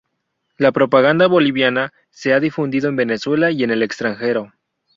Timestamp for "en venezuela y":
2.89-3.63